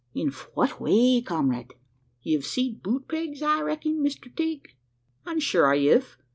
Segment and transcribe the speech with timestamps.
[0.15, 1.75] in fwhat way, comrade?"
[2.23, 4.69] "You've seed boot pegs, I recking, Mister Tigg?"
[5.27, 6.17] "An' shure I hiv.